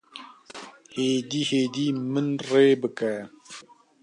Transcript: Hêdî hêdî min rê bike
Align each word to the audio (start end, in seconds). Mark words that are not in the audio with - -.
Hêdî 0.95 1.41
hêdî 1.51 1.87
min 2.11 2.27
rê 2.49 2.67
bike 2.81 3.13